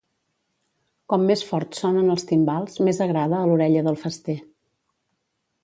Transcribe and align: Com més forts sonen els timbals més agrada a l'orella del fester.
Com 1.13 1.25
més 1.31 1.43
forts 1.49 1.83
sonen 1.83 2.09
els 2.15 2.25
timbals 2.31 2.81
més 2.89 3.03
agrada 3.07 3.43
a 3.43 3.51
l'orella 3.53 3.85
del 3.89 4.01
fester. 4.07 4.39